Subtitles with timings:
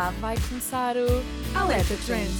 [0.00, 1.06] Olá, vai começar o
[1.54, 2.30] Alerta Trend.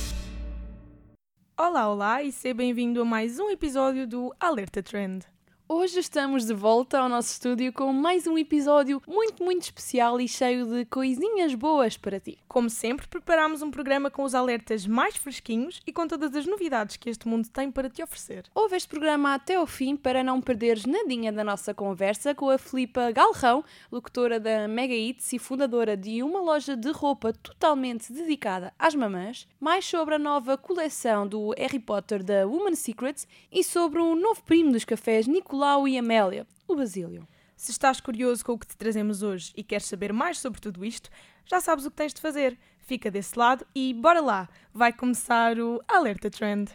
[1.58, 5.26] Olá, olá e seja bem-vindo a mais um episódio do Alerta Trend.
[5.72, 10.26] Hoje estamos de volta ao nosso estúdio com mais um episódio muito, muito especial e
[10.26, 12.36] cheio de coisinhas boas para ti.
[12.48, 16.96] Como sempre, preparamos um programa com os alertas mais fresquinhos e com todas as novidades
[16.96, 18.46] que este mundo tem para te oferecer.
[18.52, 22.58] Ouve este programa até ao fim para não perderes nadinha da nossa conversa com a
[22.58, 28.74] Filipa Galrão, locutora da Mega Eats e fundadora de uma loja de roupa totalmente dedicada
[28.76, 34.00] às mamãs, mais sobre a nova coleção do Harry Potter da Woman Secrets e sobre
[34.00, 35.28] um novo primo dos cafés
[35.60, 37.28] Nicolau e Amélia, o Basílio.
[37.54, 40.82] Se estás curioso com o que te trazemos hoje e queres saber mais sobre tudo
[40.82, 41.10] isto,
[41.44, 42.58] já sabes o que tens de fazer.
[42.78, 44.48] Fica desse lado e bora lá!
[44.72, 46.70] Vai começar o Alerta Trend.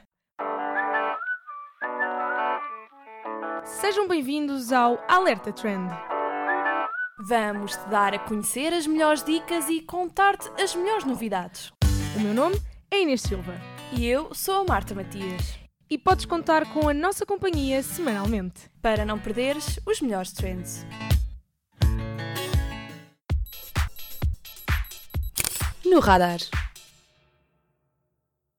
[3.63, 5.89] Sejam bem-vindos ao Alerta Trend.
[7.27, 11.73] Vamos te dar a conhecer as melhores dicas e contar-te as melhores novidades.
[12.15, 12.61] O meu nome
[12.91, 13.55] é Inês Silva
[13.97, 15.64] E eu sou a Marta Matias.
[15.89, 18.69] E podes contar com a nossa companhia semanalmente.
[18.81, 20.85] Para não perderes os melhores trends.
[25.85, 26.39] No radar.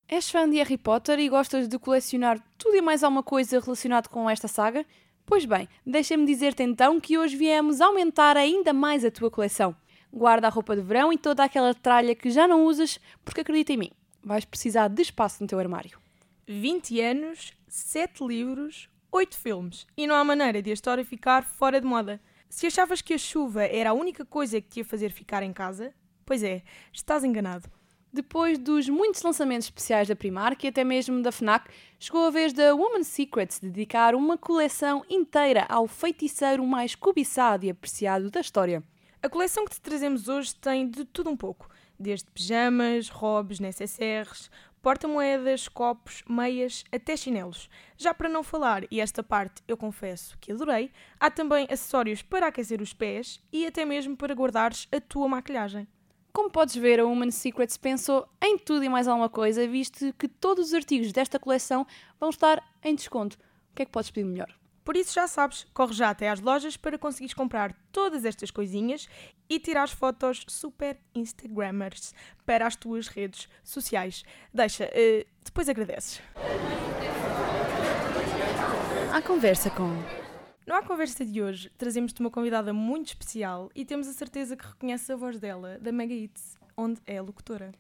[0.09, 4.09] És fã de Harry Potter e gostas de colecionar tudo e mais alguma coisa relacionado
[4.09, 4.87] com esta saga?
[5.27, 9.75] Pois bem, deixa-me dizer-te então que hoje viemos aumentar ainda mais a tua coleção.
[10.13, 13.73] Guarda a roupa de verão e toda aquela tralha que já não usas, porque acredita
[13.73, 13.91] em mim,
[14.23, 16.06] vais precisar de espaço no teu armário.
[16.49, 19.85] 20 anos, 7 livros, 8 filmes.
[19.97, 22.21] E não há maneira de a história ficar fora de moda.
[22.49, 25.53] Se achavas que a chuva era a única coisa que te ia fazer ficar em
[25.53, 25.93] casa,
[26.25, 27.69] pois é, estás enganado.
[28.13, 32.53] Depois dos muitos lançamentos especiais da Primark e até mesmo da FNAC, chegou a vez
[32.53, 38.85] da Woman Secrets dedicar uma coleção inteira ao feiticeiro mais cobiçado e apreciado da história.
[39.21, 41.69] A coleção que te trazemos hoje tem de tudo um pouco,
[41.99, 44.49] desde pijamas, robes, necessaires,
[44.83, 47.69] porta-moedas, copos, meias, até chinelos.
[47.97, 52.47] Já para não falar, e esta parte eu confesso que adorei, há também acessórios para
[52.47, 55.87] aquecer os pés e até mesmo para guardares a tua maquilhagem.
[56.33, 60.29] Como podes ver, a Woman Secrets pensou em tudo e mais alguma coisa, visto que
[60.29, 61.87] todos os artigos desta coleção
[62.21, 63.39] vão estar em desconto.
[63.73, 64.66] O que é que podes pedir melhor?
[64.87, 69.09] Por isso já sabes, corre já até às lojas para conseguires comprar todas estas coisinhas
[69.49, 72.15] e tirar fotos super Instagrammers
[72.47, 74.23] para as tuas redes sociais.
[74.55, 76.23] Deixa, eh, depois agradeces.
[79.13, 79.89] À conversa com.
[80.65, 84.67] No A Conversa de hoje, trazemos-te uma convidada muito especial e temos a certeza que
[84.67, 87.73] reconheces a voz dela, da Mega Hits, onde é locutora.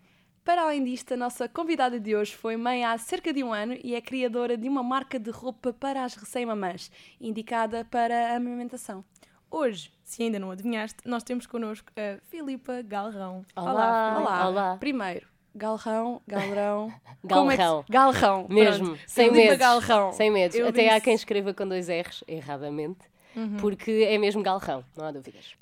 [0.46, 3.76] Para além disto, a nossa convidada de hoje foi mãe há cerca de um ano
[3.82, 6.88] e é criadora de uma marca de roupa para as recém-mamãs,
[7.20, 9.04] indicada para a amamentação.
[9.50, 13.44] Hoje, se ainda não adivinhaste, nós temos connosco a Filipa Galrão.
[13.56, 14.20] Olá, Filipa.
[14.30, 14.48] Olá.
[14.48, 14.76] Olá.
[14.78, 16.92] Primeiro, galrão, galrão.
[17.02, 17.84] É que- Galrão.
[17.90, 18.46] Galrão.
[18.48, 19.00] Mesmo, pronto.
[19.08, 19.58] sem Filipa medos.
[19.58, 20.12] Galrão.
[20.12, 20.56] Sem medos.
[20.56, 23.00] Eu Até há disse- quem escreva com dois R's erradamente,
[23.34, 23.56] Uhum.
[23.56, 25.56] porque é mesmo galrão, não há dúvidas.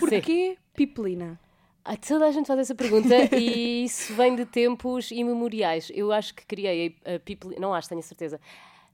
[0.00, 1.38] Porquê pipelina?
[1.84, 5.90] Ah, toda a gente faz essa pergunta e isso vem de tempos imemoriais.
[5.94, 8.40] Eu acho que criei a, a People, não acho, tenho a certeza.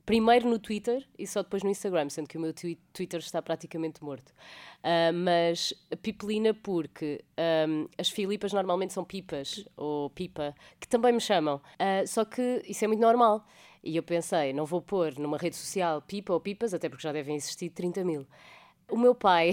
[0.04, 3.42] Primeiro no Twitter e só depois no Instagram, sendo que o meu twi- Twitter está
[3.42, 4.32] praticamente morto.
[4.84, 11.12] Ah, mas a Pipelina porque ahm, as Filipas normalmente são pipas ou pipa, que também
[11.12, 11.60] me chamam.
[11.78, 13.44] Ah, só que isso é muito normal.
[13.82, 17.12] E eu pensei, não vou pôr numa rede social pipa ou pipas, até porque já
[17.12, 18.26] devem existir 30 mil.
[18.88, 19.52] O meu pai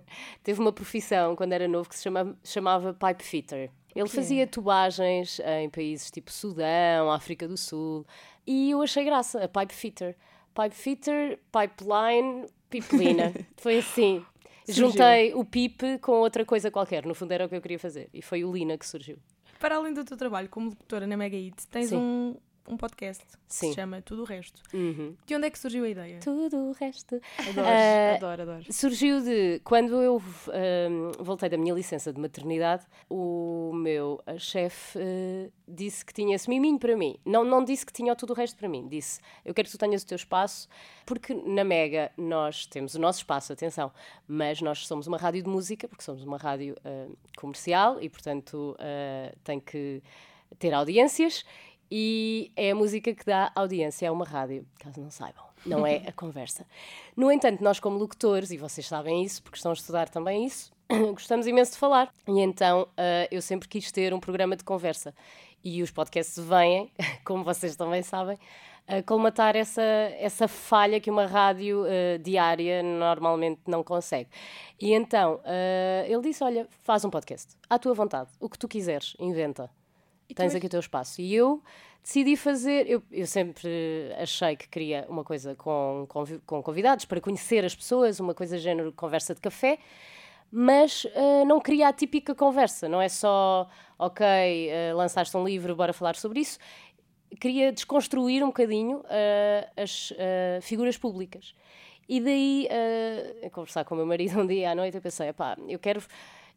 [0.42, 3.70] teve uma profissão quando era novo que se chamava, chamava pipe fitter.
[3.94, 8.06] Ele fazia tubagens em países tipo Sudão, África do Sul,
[8.46, 10.16] e eu achei graça, a pipe fitter.
[10.54, 13.32] Pipe fitter, pipeline, pipelina.
[13.56, 14.24] Foi assim.
[14.64, 14.90] Surgiu.
[14.90, 18.08] Juntei o pipe com outra coisa qualquer, no fundo era o que eu queria fazer.
[18.14, 19.18] E foi o Lina que surgiu.
[19.58, 21.96] Para além do teu trabalho como locutora na Mega Hits, tens Sim.
[21.96, 22.36] um,
[22.68, 23.68] um podcast que Sim.
[23.70, 24.62] se chama Tudo o Resto.
[24.72, 25.16] Uhum.
[25.26, 26.20] De onde é que surgiu a ideia?
[26.20, 27.20] Tudo o resto.
[27.38, 28.72] Adoro, Ah, adoro, adoro.
[28.72, 35.50] Surgiu de quando eu hum, voltei da minha licença de maternidade, o meu chefe eh,
[35.66, 37.16] disse que tinha esse miminho para mim.
[37.24, 38.86] Não, não disse que tinha tudo o resto para mim.
[38.88, 40.68] Disse: Eu quero que tu tenhas o teu espaço,
[41.04, 43.92] porque na Mega nós temos o nosso espaço, atenção,
[44.26, 46.76] mas nós somos uma rádio de música, porque somos uma rádio
[47.36, 48.76] comercial e, portanto,
[49.44, 50.02] tem que
[50.58, 51.44] ter audiências.
[51.94, 55.44] E é a música que dá audiência a uma rádio, caso não saibam.
[55.66, 56.64] Não é a conversa.
[57.14, 60.72] No entanto, nós, como locutores, e vocês sabem isso, porque estão a estudar também isso,
[61.12, 62.10] gostamos imenso de falar.
[62.26, 65.14] E então uh, eu sempre quis ter um programa de conversa.
[65.62, 66.90] E os podcasts vêm,
[67.26, 68.38] como vocês também sabem,
[68.88, 74.30] a colmatar essa, essa falha que uma rádio uh, diária normalmente não consegue.
[74.80, 78.66] E então uh, ele disse: Olha, faz um podcast, à tua vontade, o que tu
[78.66, 79.68] quiseres, inventa.
[80.32, 81.20] E Tens aqui o teu espaço.
[81.20, 81.62] E eu
[82.02, 82.88] decidi fazer.
[82.88, 83.70] Eu, eu sempre
[84.18, 88.58] achei que queria uma coisa com, com, com convidados para conhecer as pessoas, uma coisa
[88.58, 89.78] género conversa de café
[90.54, 93.66] mas uh, não queria a típica conversa, não é só,
[93.98, 96.58] ok, uh, lançaste um livro, bora falar sobre isso.
[97.40, 100.12] Queria desconstruir um bocadinho uh, as
[100.60, 101.54] figuras públicas.
[102.06, 102.68] E daí,
[103.42, 106.02] a conversar com o meu marido um dia à noite, eu pensei, pá, eu quero.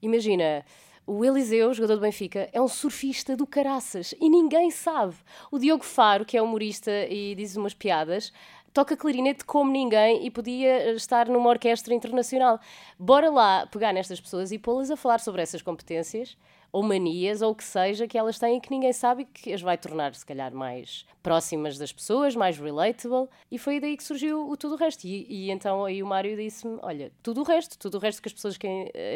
[0.02, 0.66] Imagina,
[1.08, 5.16] o Eliseu, jogador do Benfica, é um surfista do caraças e ninguém sabe.
[5.52, 8.34] O Diogo Faro, que é humorista e diz umas piadas,
[8.74, 12.60] toca clarinete como ninguém e podia estar numa orquestra internacional.
[12.98, 16.36] Bora lá pegar nestas pessoas e pô-las a falar sobre essas competências
[16.76, 19.62] ou manias ou o que seja que elas têm que ninguém sabe e que as
[19.62, 23.30] vai tornar, se calhar, mais próximas das pessoas, mais relatable.
[23.50, 25.06] E foi daí que surgiu o tudo o resto.
[25.06, 28.28] E, e então aí o Mário disse-me: Olha, tudo o resto, tudo o resto que
[28.28, 28.68] as pessoas que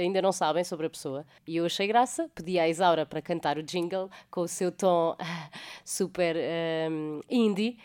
[0.02, 1.26] ainda não sabem sobre a pessoa.
[1.46, 5.18] E eu achei graça, pedi à Isaura para cantar o jingle com o seu tom
[5.84, 6.38] super
[6.90, 7.78] um, indie.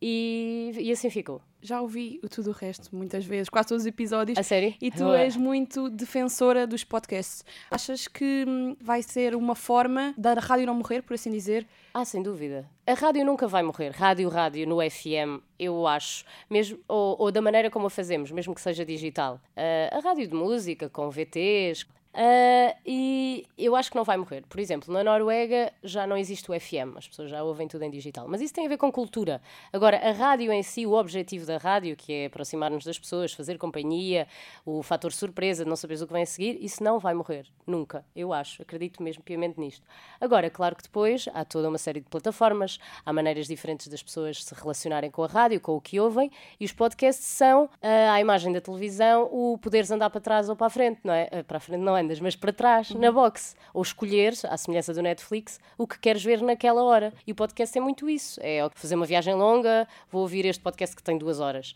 [0.00, 1.40] E, e assim ficou.
[1.60, 4.38] Já ouvi o tudo o resto muitas vezes, quase todos os episódios.
[4.38, 4.74] A sério?
[4.80, 7.44] E tu és muito defensora dos podcasts.
[7.68, 11.66] Achas que hum, vai ser uma forma da rádio não morrer, por assim dizer?
[11.92, 12.68] Ah, sem dúvida.
[12.86, 13.90] A rádio nunca vai morrer.
[13.90, 16.24] Rádio, rádio, no FM, eu acho.
[16.48, 19.40] Mesmo, ou, ou da maneira como a fazemos, mesmo que seja digital.
[19.56, 21.84] Uh, a rádio de música, com VTs,
[22.18, 24.42] Uh, e eu acho que não vai morrer.
[24.48, 27.90] Por exemplo, na Noruega já não existe o FM, as pessoas já ouvem tudo em
[27.90, 28.26] digital.
[28.26, 29.40] Mas isso tem a ver com cultura.
[29.72, 33.56] Agora, a rádio em si, o objetivo da rádio, que é aproximar-nos das pessoas, fazer
[33.56, 34.26] companhia,
[34.66, 37.46] o fator surpresa de não saberes o que vem a seguir, isso não vai morrer.
[37.64, 38.04] Nunca.
[38.16, 38.62] Eu acho.
[38.62, 39.86] Acredito mesmo piamente nisto.
[40.20, 44.42] Agora, claro que depois há toda uma série de plataformas, há maneiras diferentes das pessoas
[44.42, 47.70] se relacionarem com a rádio, com o que ouvem, e os podcasts são, uh,
[48.12, 51.28] à imagem da televisão, o poderes andar para trás ou para a frente, não é?
[51.32, 53.54] Uh, para a frente não é mas para trás, na box.
[53.74, 57.12] Ou escolheres, à semelhança do Netflix, o que queres ver naquela hora.
[57.26, 58.40] E o podcast é muito isso.
[58.42, 61.74] É fazer uma viagem longa, vou ouvir este podcast que tem duas horas.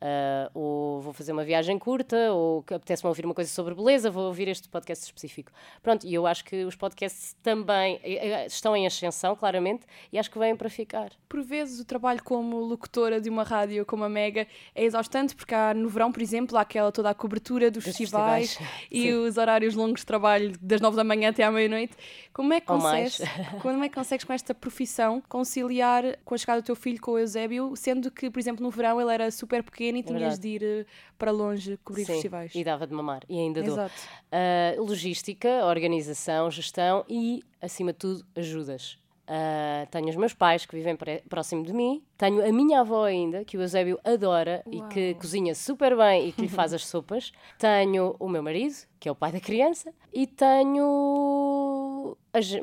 [0.00, 4.24] Uh, ou vou fazer uma viagem curta, ou apetece-me ouvir uma coisa sobre beleza, vou
[4.24, 5.52] ouvir este podcast específico.
[5.82, 10.18] Pronto, e eu acho que os podcasts também eh, eh, estão em ascensão, claramente, e
[10.18, 11.12] acho que vêm para ficar.
[11.28, 15.54] Por vezes o trabalho como locutora de uma rádio como a Mega é exaustante, porque
[15.54, 19.02] há no verão, por exemplo, há aquela toda a cobertura dos, dos festivais, festivais, e
[19.02, 19.12] Sim.
[19.12, 21.94] os horários longos de trabalho das nove da manhã até à meia-noite.
[22.32, 23.20] Como é que consegues,
[23.60, 27.12] como é que consegues com esta profissão conciliar com a chegada do teu filho com
[27.12, 30.38] o Eusébio, sendo que, por exemplo, no verão ele era super pequeno pequeno e tinhas
[30.38, 30.86] de ir eh,
[31.18, 32.54] para longe cobrir Sim, festivais.
[32.54, 33.74] E dava de mamar, e ainda dou.
[33.74, 33.94] Exato.
[34.32, 38.98] Uh, logística, organização, gestão e, acima de tudo, ajudas.
[39.30, 40.98] Uh, tenho os meus pais que vivem
[41.28, 44.74] próximo de mim, tenho a minha avó ainda, que o Eusébio adora Uau.
[44.74, 47.30] e que cozinha super bem e que lhe faz as sopas.
[47.56, 51.69] Tenho o meu marido, que é o pai da criança, e tenho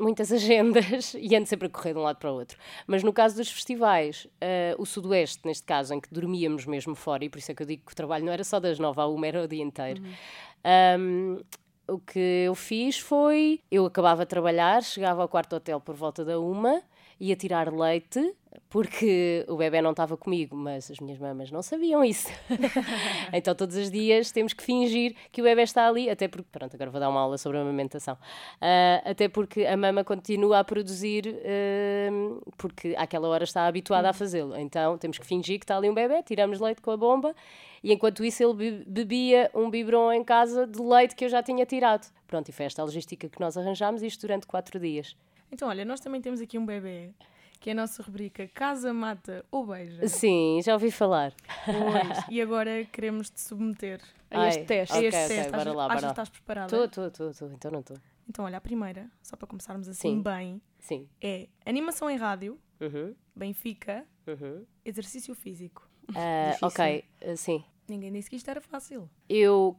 [0.00, 2.58] muitas agendas e ando sempre a correr de um lado para o outro.
[2.86, 7.24] Mas no caso dos festivais, uh, o Sudoeste, neste caso, em que dormíamos mesmo fora,
[7.24, 9.00] e por isso é que eu digo que o trabalho não era só das nove
[9.00, 10.02] à uma, era o dia inteiro.
[10.02, 11.00] Uhum.
[11.00, 11.40] Um,
[11.88, 16.22] o que eu fiz foi, eu acabava de trabalhar, chegava ao quarto hotel por volta
[16.22, 16.82] da uma,
[17.20, 18.34] ia tirar leite,
[18.68, 22.28] porque o bebê não estava comigo, mas as minhas mamas não sabiam isso.
[23.32, 26.74] então todos os dias temos que fingir que o bebê está ali, até porque, pronto,
[26.74, 30.64] agora vou dar uma aula sobre a amamentação, uh, até porque a mama continua a
[30.64, 34.56] produzir, uh, porque àquela hora está habituada a fazê-lo.
[34.56, 37.34] Então temos que fingir que está ali um bebê, tiramos leite com a bomba
[37.82, 41.64] e enquanto isso ele bebia um biberon em casa de leite que eu já tinha
[41.64, 42.06] tirado.
[42.26, 45.16] Pronto, e foi esta a logística que nós arranjámos, isto durante quatro dias.
[45.50, 47.12] Então, olha, nós também temos aqui um bebê
[47.60, 50.06] que é a nossa rubrica Casa, Mata ou Beija.
[50.06, 51.34] Sim, já ouvi falar.
[51.64, 54.00] Pois, e agora queremos te submeter
[54.30, 54.94] a Ai, este teste.
[54.94, 55.52] Okay, a este okay, teste.
[55.52, 56.10] Bora lá, bora lá.
[56.10, 56.66] estás preparada?
[56.66, 57.96] Estou, estou, estou, então não estou.
[58.28, 60.22] Então, olha, a primeira, só para começarmos assim Sim.
[60.22, 61.08] bem, Sim.
[61.20, 63.14] é animação em rádio, uhum.
[63.34, 64.64] Benfica, uhum.
[64.84, 65.86] exercício físico.
[66.08, 67.62] Uh, ok, uh, sim.
[67.86, 69.10] Ninguém disse que isto era fácil.
[69.28, 69.78] Eu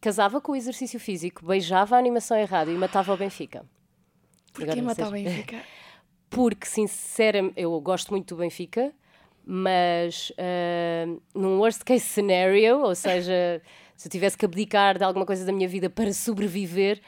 [0.00, 3.64] casava com o exercício físico, beijava a animação em rádio e matava o Benfica.
[4.66, 5.62] Porquê matar o Benfica?
[6.30, 8.92] Porque, sinceramente, eu gosto muito do Benfica,
[9.44, 13.62] mas uh, num worst case scenario, ou seja,
[13.96, 17.00] se eu tivesse que abdicar de alguma coisa da minha vida para sobreviver,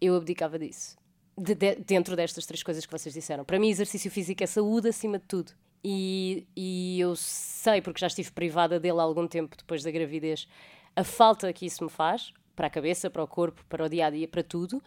[0.00, 0.96] eu abdicava disso.
[1.38, 3.44] De, de, dentro destas três coisas que vocês disseram.
[3.44, 5.52] Para mim, exercício físico é saúde acima de tudo.
[5.84, 10.48] E, e eu sei, porque já estive privada dele há algum tempo depois da gravidez,
[10.96, 14.06] a falta que isso me faz, para a cabeça, para o corpo, para o dia
[14.06, 14.82] a dia, para tudo.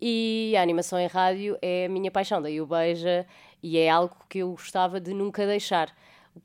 [0.00, 3.26] E a animação em rádio é a minha paixão, daí o beija,
[3.62, 5.94] e é algo que eu gostava de nunca deixar.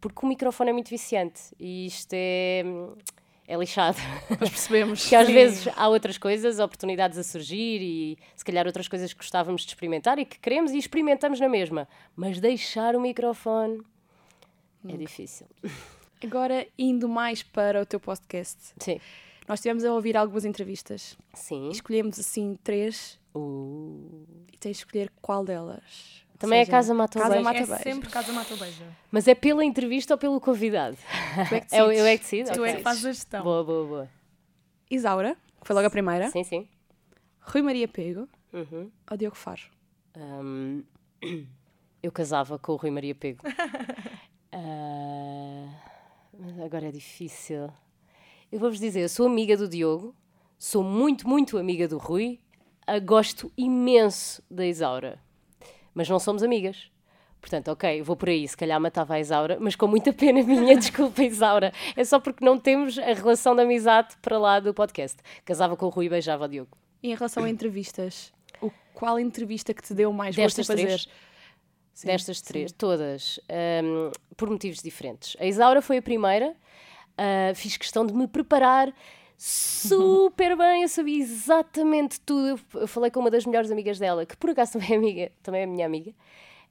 [0.01, 2.63] Porque o microfone é muito viciante e isto é,
[3.47, 3.97] é lixado.
[4.29, 5.01] Nós percebemos.
[5.03, 5.33] Porque às Sim.
[5.33, 9.69] vezes há outras coisas, oportunidades a surgir e se calhar outras coisas que gostávamos de
[9.69, 11.87] experimentar e que queremos e experimentamos na mesma.
[12.15, 13.81] Mas deixar o microfone
[14.87, 15.47] é difícil.
[16.23, 18.99] Agora, indo mais para o teu podcast, Sim.
[19.47, 21.17] Nós estivemos a ouvir algumas entrevistas.
[21.33, 21.69] Sim.
[21.69, 24.25] Escolhemos assim três Uh.
[24.53, 26.23] e tens de escolher qual delas.
[26.37, 27.43] Também é seja, Casa Mata Casa Beijo.
[27.45, 28.85] Mata É sempre casa mata o beija.
[29.11, 30.97] Mas é pela entrevista ou pelo convidado?
[31.49, 32.05] Tu é que É, eu decides.
[32.05, 32.51] é que decido?
[32.53, 32.75] Tu é Ok.
[32.77, 33.43] que fazes a gestão.
[33.43, 34.09] Boa, boa, boa.
[34.91, 36.29] Isaura, que foi logo a primeira.
[36.29, 36.67] Sim, sim.
[37.39, 38.91] Rui Maria Pego Uhum.
[39.09, 39.61] ou Diogo Faro?
[40.17, 40.83] Hum,
[42.03, 43.43] eu casava com o Rui Maria Pego.
[46.37, 47.69] Mas agora é difícil.
[48.51, 50.15] Eu vou-vos dizer, eu sou amiga do Diogo,
[50.57, 52.39] sou muito, muito amiga do Rui,
[53.03, 55.19] gosto imenso da Isaura,
[55.93, 56.89] mas não somos amigas.
[57.41, 60.75] Portanto, ok, vou por aí, se calhar matava a Isaura, mas com muita pena minha,
[60.75, 61.71] desculpa, Isaura.
[61.95, 65.17] É só porque não temos a relação de amizade para lá do podcast.
[65.43, 66.75] Casava com o Rui e beijava o Diogo.
[67.03, 70.71] E em relação a entrevistas, o, qual entrevista que te deu mais gosto Destas de
[70.71, 70.85] fazer?
[70.85, 71.07] três?
[71.93, 72.45] Sim, Destas sim.
[72.45, 73.39] três, todas,
[73.83, 75.37] hum, por motivos diferentes.
[75.39, 76.55] A Isaura foi a primeira,
[77.17, 78.93] ah, fiz questão de me preparar
[79.37, 82.59] super bem, eu sabia exatamente tudo.
[82.73, 85.61] Eu- falei com uma das melhores amigas dela, que por acaso também é, amiga, também
[85.61, 86.11] é minha amiga,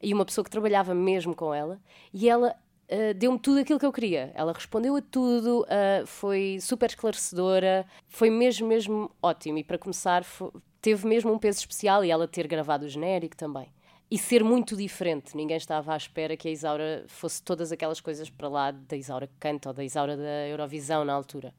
[0.02, 1.80] e uma pessoa que trabalhava mesmo com ela,
[2.12, 2.54] e ela
[2.90, 4.32] ah, deu-me tudo aquilo que eu queria.
[4.34, 9.58] Ela respondeu a tudo, ah, foi super esclarecedora, foi mesmo, mesmo ótimo.
[9.58, 13.36] E para começar, fo- teve mesmo um peso especial e ela ter gravado o genérico
[13.36, 13.68] também.
[14.10, 15.36] E ser muito diferente.
[15.36, 19.26] Ninguém estava à espera que a Isaura fosse todas aquelas coisas para lá da Isaura
[19.26, 21.54] que canta ou da Isaura da Eurovisão na altura.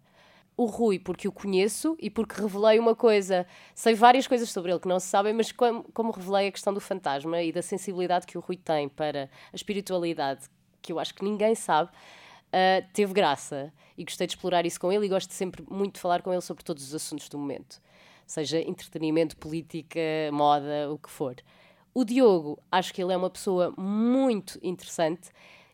[0.58, 4.80] O Rui, porque o conheço e porque revelei uma coisa, sei várias coisas sobre ele
[4.80, 8.25] que não se sabem, mas como, como revelei a questão do fantasma e da sensibilidade
[8.25, 10.46] que o Rui tem para a espiritualidade,
[10.82, 11.92] que eu acho que ninguém sabe,
[12.54, 16.00] ah, teve graça e gostei de explorar isso com ele e gosto sempre muito de
[16.00, 17.82] falar com ele sobre todos os assuntos do momento,
[18.25, 20.00] seja entretenimento, política,
[20.32, 21.36] moda, o que for.
[21.98, 25.30] O Diogo, acho que ele é uma pessoa muito interessante,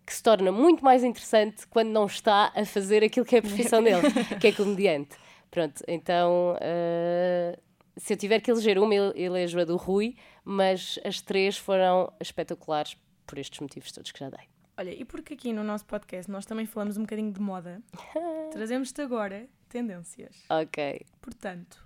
[0.05, 3.41] que se torna muito mais interessante quando não está a fazer aquilo que é a
[3.41, 4.03] profissão dele,
[4.39, 5.17] que é comediante.
[5.49, 7.57] Pronto, então ah,
[7.97, 12.13] se eu tiver que eleger uma, ele é a do Rui, mas as três foram
[12.21, 14.45] espetaculares por estes motivos todos que já dei.
[14.77, 17.81] Olha, e porque aqui no nosso podcast nós também falamos um bocadinho de moda,
[18.53, 20.43] trazemos-te agora tendências.
[20.49, 21.03] Ok.
[21.19, 21.83] Portanto,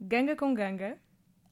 [0.00, 0.98] ganga com ganga,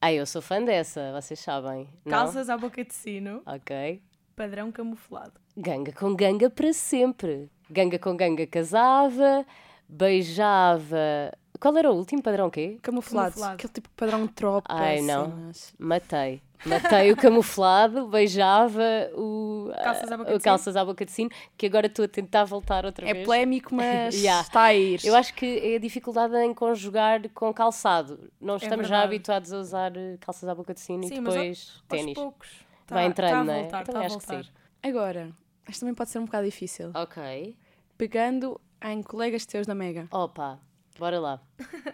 [0.01, 1.89] Ah, eu sou fã dessa, vocês sabem.
[2.05, 2.11] não?
[2.11, 4.03] calças à boca de sino, Ok.
[4.37, 5.41] padrão camuflado.
[5.57, 7.51] Ganga com ganga para sempre.
[7.71, 9.45] Ganga com ganga casava,
[9.89, 11.33] beijava.
[11.61, 12.79] Qual era o último padrão quê?
[12.83, 13.31] Camuflado.
[13.33, 13.55] Camuflado.
[13.55, 14.67] Aquele tipo de padrão de tropa.
[14.73, 15.27] Ai, não.
[15.31, 15.75] cenas.
[15.79, 16.43] Matei.
[16.65, 18.83] Matei o camuflado, beijava
[19.15, 22.09] o Calças à boca o de calças à boca de sino, que agora estou a
[22.09, 23.27] tentar voltar outra É vez.
[23.27, 24.43] polémico, mas Yeah.
[24.43, 25.05] está a ir.
[25.05, 28.31] Eu acho que é a dificuldade em conjugar com calçado.
[28.41, 29.05] Não estamos já verdade.
[29.15, 31.83] habituados a usar eh, calças à boca de sino Sim, e mas ao- depois Aos
[31.89, 32.15] ténis.
[32.15, 32.49] poucos.
[32.89, 33.61] Vai Tá- entrando, tá a não é?
[33.63, 34.45] voltar, Também tá a acho que voltar.
[34.45, 34.51] sim.
[34.83, 35.31] Agora,
[35.69, 36.91] isto também pode ser um bocado difícil.
[36.95, 37.57] Ok.
[37.99, 40.07] Pegando em colegas teus da Mega.
[40.11, 40.59] Opa,
[40.99, 41.41] bora lá.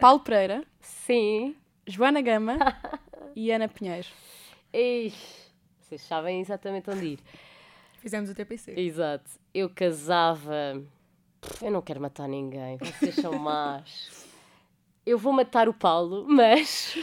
[0.01, 1.55] Paulo Pereira, Sim.
[1.87, 2.57] Joana Gama
[3.37, 4.07] e Ana Pinheiro.
[4.73, 5.13] Ei,
[5.81, 7.19] vocês sabem exatamente onde ir.
[7.99, 8.73] Fizemos o TPC.
[8.79, 9.31] Exato.
[9.55, 10.83] Eu casava.
[11.61, 14.27] Eu não quero matar ninguém, vocês são más.
[15.05, 16.97] Eu vou matar o Paulo, mas.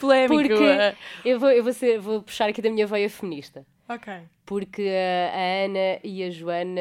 [0.00, 0.42] Polémico.
[0.48, 3.64] Porque eh, eu vou, eu vou, ser- vou puxar aqui da minha veia feminista.
[3.88, 4.12] Ok.
[4.46, 6.80] Porque a, Ana e a Joana,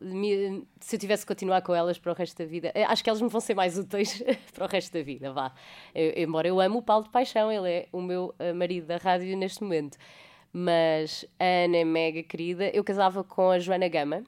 [0.00, 3.04] me- se eu tivesse que continuar com elas para o resto da vida, eh, acho
[3.04, 4.22] que elas me vão ser mais úteis
[4.54, 5.52] para o resto da vida, vá.
[5.94, 8.96] Eu- embora eu amo o Paulo de paixão, ele é o meu eh, marido da
[8.96, 9.98] rádio neste momento.
[10.52, 12.68] Mas a Ana é mega querida.
[12.70, 14.22] Eu casava com a Joana Gama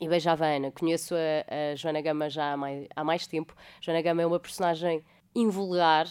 [0.00, 0.70] e beijava a Ana.
[0.70, 3.54] Conheço a, a Joana Gama já há mais, há mais tempo.
[3.80, 5.02] Joana Gama é uma personagem
[5.34, 6.06] invulgar,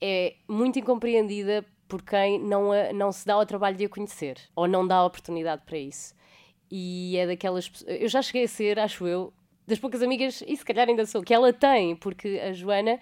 [0.00, 4.38] é muito incompreendida por quem não, a- não se dá ao trabalho de a conhecer
[4.54, 6.14] ou não dá a oportunidade para isso.
[6.70, 7.70] E é daquelas.
[7.86, 9.32] Eu já cheguei a ser, acho eu,
[9.66, 13.00] das poucas amigas, e se calhar ainda sou, que ela tem, porque a Joana.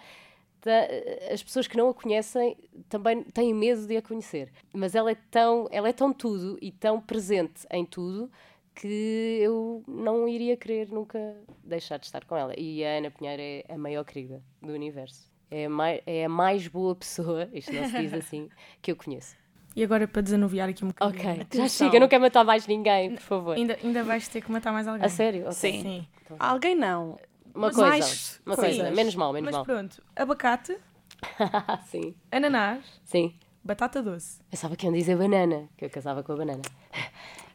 [1.33, 2.57] As pessoas que não a conhecem
[2.89, 4.51] também têm medo de a conhecer.
[4.73, 8.29] Mas ela é tão, ela é tão tudo e tão presente em tudo
[8.75, 11.19] que eu não iria querer nunca
[11.63, 12.53] deixar de estar com ela.
[12.59, 15.31] E a Ana Pinheiro é a maior querida do universo.
[15.51, 18.49] É a mais, é a mais boa pessoa, isto não se diz assim,
[18.83, 19.37] que eu conheço.
[19.75, 21.21] E agora para desanuviar aqui um bocadinho.
[21.43, 23.57] Ok, já chega, eu não quero matar mais ninguém, por favor.
[23.57, 25.05] Ainda, ainda vais ter que matar mais alguém.
[25.05, 25.43] A sério?
[25.43, 25.53] Ok.
[25.53, 25.83] Sim.
[25.83, 26.07] Sim.
[26.39, 27.19] Alguém não.
[27.55, 28.77] Uma Mas coisa, mais uma coisas.
[28.77, 29.65] coisa, menos mal, menos Mas mal.
[29.67, 30.77] pronto, abacate,
[31.91, 33.35] sim, ananás, sim.
[33.65, 34.41] batata doce.
[34.51, 36.63] Pensava que iam dizer banana, que eu casava com a banana.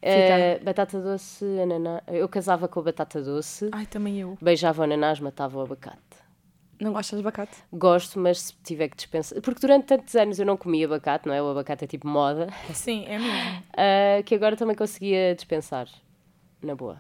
[0.02, 2.02] Eh, batata doce, ananás.
[2.08, 4.38] Eu casava com a batata doce, Ai, também eu.
[4.42, 6.00] beijava o ananás, matava o abacate.
[6.82, 7.56] Não gostas de abacate?
[7.72, 9.40] Gosto, mas se tiver que dispensar.
[9.42, 11.42] Porque durante tantos anos eu não comia abacate, não é?
[11.42, 13.64] O abacate é tipo moda, Sim, é mesmo.
[13.78, 15.88] ah, que agora também conseguia dispensar.
[16.62, 17.00] Na boa.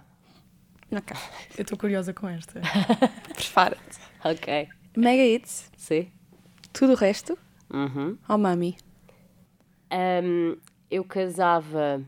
[0.91, 1.15] Ok.
[1.57, 2.61] Eu estou curiosa com esta.
[3.33, 3.99] Prepara-te.
[4.23, 4.69] Ok.
[4.95, 6.11] Mega Hits, Sim.
[6.73, 7.37] tudo o resto,
[7.73, 8.17] Uhum.
[8.29, 8.77] oh mami.
[9.89, 10.57] Ahm,
[10.89, 12.03] eu casava.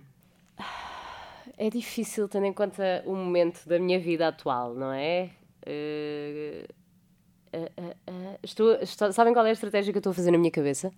[1.57, 5.29] É difícil tendo em conta o momento da minha vida atual, não é?
[5.65, 6.67] Eh,
[8.43, 10.91] estou, estou- sabem qual é a estratégia que eu estou a fazer na minha cabeça?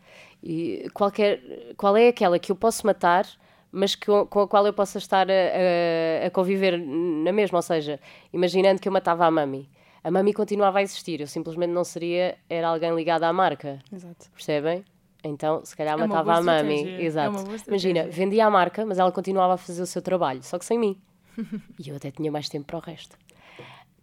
[0.43, 1.41] E qualquer,
[1.77, 3.25] qual é aquela que eu posso matar,
[3.71, 7.57] mas que, com a qual eu possa estar a, a- a conviver na mesma?
[7.57, 7.99] Ou seja,
[8.31, 9.69] imaginando que eu matava a mami.
[10.03, 13.79] A mami continuava a existir, eu simplesmente não seria era alguém ligado à marca.
[13.91, 14.29] Exato.
[14.31, 14.85] Percebem?
[15.23, 16.87] Então, se calhar É matava a mami.
[16.87, 17.43] É Exato.
[17.43, 20.65] boa Imagina, vendia a marca, mas ela continuava a fazer o seu trabalho, só que
[20.65, 21.01] sem mim.
[21.83, 23.17] e eu até tinha mais tempo para o resto.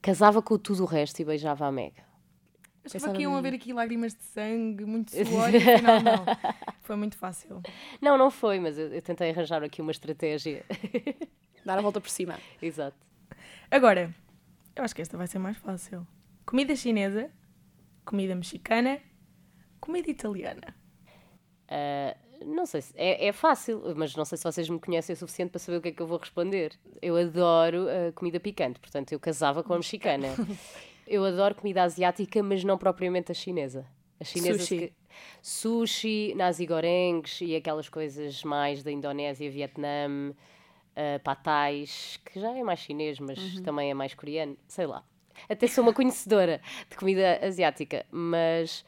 [0.02, 2.02] Casava com tudo o resto e beijava a Mega.
[2.84, 6.24] Achava Pensava que iam haver aqui lágrimas de sangue, muito suor, e afinal não.
[6.80, 7.62] Foi muito fácil.
[8.00, 10.64] Não, não foi, mas eu, eu tentei arranjar aqui uma estratégia.
[11.64, 12.38] Dar a volta por cima.
[12.60, 12.96] Exato.
[13.70, 14.12] Agora,
[14.74, 16.06] eu acho que esta vai ser mais fácil.
[16.44, 17.30] Comida chinesa,
[18.04, 18.98] comida mexicana,
[19.80, 20.74] comida italiana.
[21.68, 25.16] Ah, não sei se é, é fácil, mas não sei se vocês me conhecem o
[25.16, 26.72] suficiente para saber o que é que eu vou responder.
[27.00, 30.28] Eu adoro a comida picante, portanto eu casava com a mexicana.
[31.12, 33.86] Eu adoro comida asiática, mas não propriamente a chinesa.
[34.18, 34.78] A chinesa Sushi.
[34.78, 34.92] se-
[35.42, 42.62] sushi, nasi gorengs e aquelas coisas mais da Indonésia, Vietnã, uh, patais, que já é
[42.62, 45.04] mais chinês, mas também é mais coreano, sei lá.
[45.50, 48.82] Até sou uma conhecedora de comida asiática, mas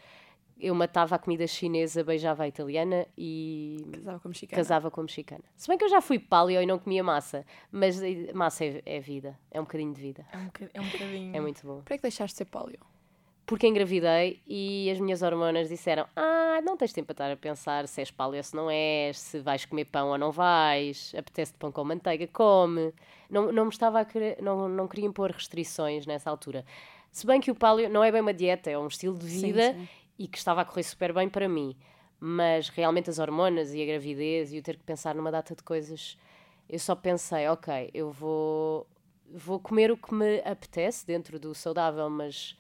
[0.67, 4.57] eu matava a comida chinesa, beijava a italiana e Casava com a mexicana.
[4.57, 5.45] casava com a mexicana.
[5.57, 8.83] Se bem que eu já fui paleo e não comia massa, mas eh, massa é,
[8.87, 10.27] é vida, é um bocadinho de vida.
[10.33, 11.37] É um, é um bocadinho.
[11.37, 11.83] É muito bom.
[11.83, 12.79] Para que deixaste de ser pólio?
[13.47, 17.87] Porque engravidei e as minhas hormonas disseram: Ah, não tens tempo para estar a pensar
[17.87, 21.59] se és paleo ou se não és, se vais comer pão ou não vais, apetece-te
[21.59, 22.95] pão com manteiga, come.
[23.29, 26.65] Não, não me estava a querer, não, não queria impor restrições nessa altura.
[27.13, 29.41] Se bem que o paleo não é bem uma dieta, é um estilo de Sim,
[29.53, 29.89] vida sim.
[30.19, 31.77] E que estava a correr super bem para mim.
[32.21, 35.63] Mas realmente as hormonas e a gravidez e o ter que pensar numa data de
[35.63, 36.17] coisas,
[36.69, 38.87] eu só pensei, ok, eu vou,
[39.31, 42.57] vou comer o que me apetece dentro do saudável, mas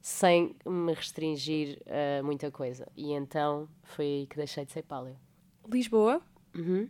[0.00, 2.86] sem me restringir a muita coisa.
[2.96, 5.16] E então foi aí que deixei de ser paleo.
[5.68, 6.20] Lisboa,
[6.56, 6.88] Uhum.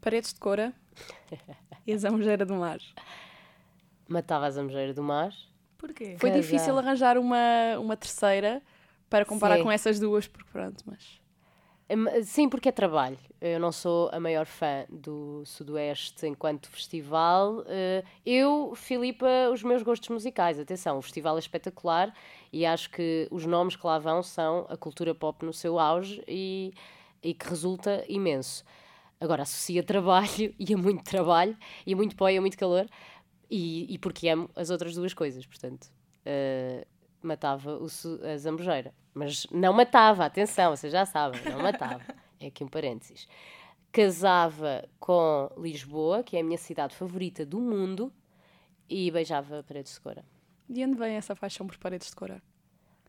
[0.00, 0.72] paredes de cora
[1.86, 2.78] e a zamojeira do mar.
[4.08, 5.32] Matava a zamojeira do mar.
[5.78, 6.16] Porquê?
[6.18, 6.42] Foi Casar.
[6.42, 8.62] difícil arranjar uma, uma terceira
[9.08, 9.62] para comparar Sim.
[9.62, 11.20] com essas duas, porque pronto, mas...
[11.88, 13.16] Hum, Sim, porque é trabalho.
[13.40, 17.62] Eu não sou a maior fã do Sudoeste enquanto festival.
[17.68, 20.58] Eh, Eu, Filipa, os meus gostos musicais.
[20.58, 22.12] Atenção, o festival é espetacular
[22.52, 26.20] e acho que os nomes que lá vão são a cultura pop no seu auge
[26.26, 26.72] e,
[27.22, 28.64] e que resulta imenso.
[29.20, 32.86] Agora, associa trabalho e a muito trabalho e a muito pó e a muito calor
[33.48, 35.88] e, e porque amo as outras duas coisas, portanto.
[36.24, 36.84] eh,
[37.26, 37.86] matava o
[38.24, 38.94] a zambujeira.
[39.14, 42.02] Mas não matava, atenção, vocês já sabem, não matava.
[42.38, 43.26] É aqui um parênteses.
[43.90, 48.12] Casava com Lisboa, que é a minha cidade favorita do mundo,
[48.90, 50.22] e beijava Paredes de Cora.
[50.68, 52.42] De onde vem essa paixão por paredes de cora?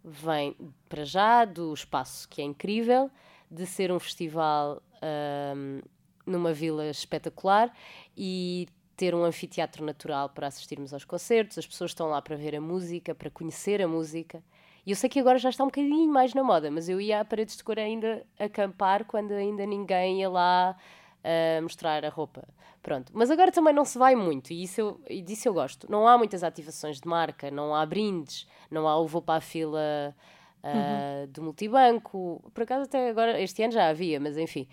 [0.03, 0.55] Vem
[0.87, 3.09] para já do espaço, que é incrível,
[3.49, 5.81] de ser um festival ahm,
[6.25, 7.73] numa vila espetacular
[8.15, 11.57] e ter um anfiteatro natural para assistirmos aos concertos.
[11.57, 14.43] As pessoas estão lá para ver a música, para conhecer a música.
[14.85, 17.19] E eu sei que agora já está um bocadinho mais na moda, mas eu ia
[17.21, 20.75] a Paredes de Cor ainda acampar quando ainda ninguém ia lá
[21.23, 22.47] ah, mostrar a roupa.
[22.81, 23.11] Pronto.
[23.13, 25.91] Mas agora também não se vai muito e, isso eu, e disso eu gosto.
[25.91, 29.41] Não há muitas ativações de marca, não há brindes, não há o vou para a
[29.41, 30.15] fila
[30.63, 32.41] ah, do multibanco.
[32.53, 34.67] Por acaso até agora, este ano já havia, mas enfim.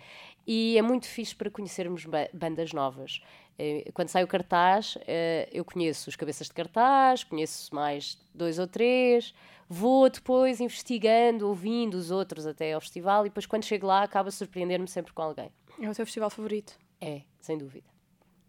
[0.47, 3.21] E é muito fixe para conhecermos ba- bandas novas.
[3.57, 8.59] Eh, Quando sai o cartaz, eh, eu conheço os cabeças de cartaz, conheço mais dois
[8.59, 9.33] ou três,
[9.69, 14.29] vou depois investigando, ouvindo os outros até ao festival e depois quando chego lá acaba
[14.29, 15.49] a surpreender-me sempre com alguém.
[15.81, 16.77] É o teu festival favorito?
[16.99, 17.87] É, sem dúvida.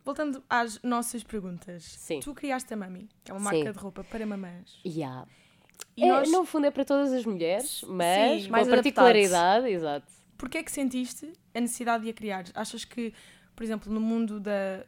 [0.04, 1.82] Voltando às nossas perguntas.
[1.84, 2.20] Sim.
[2.20, 3.56] Tu criaste a Mami, que é uma Sim.
[3.58, 4.78] marca de roupa para mamãs.
[4.84, 5.26] E há.
[5.96, 8.70] E É, nós, No fundo é para todas as mulheres, mas Sim, com mais a
[8.72, 10.06] particularidade, exato.
[10.38, 12.44] porquê é que sentiste a necessidade de a criar?
[12.54, 13.12] Achas que,
[13.56, 14.86] por exemplo, no mundo da,